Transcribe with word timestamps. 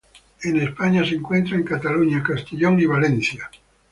En 0.41 0.55
España 0.59 1.05
se 1.05 1.13
encuentra 1.13 1.55
en 1.55 1.63
Cataluña, 1.63 2.23
Castellón 2.23 2.79
y 2.79 2.87
Valencia. 2.87 3.47